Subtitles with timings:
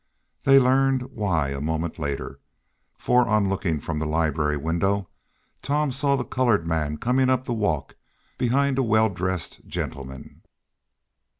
[0.45, 2.39] They learned why a moment later,
[2.97, 5.09] for on looking from the library window,
[5.61, 7.93] Tom saw the colored man coming up the walk
[8.39, 10.41] behind a well dressed gentleman.